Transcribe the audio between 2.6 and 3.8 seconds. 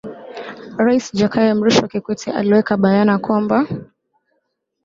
bayana kwamba